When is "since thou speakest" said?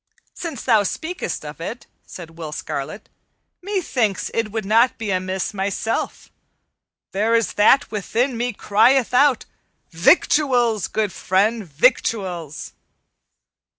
0.33-1.45